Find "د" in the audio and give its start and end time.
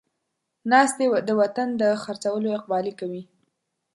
1.27-1.29, 1.81-1.83